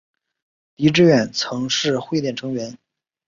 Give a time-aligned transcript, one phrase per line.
[0.77, 2.75] 狄志远曾是汇点成员。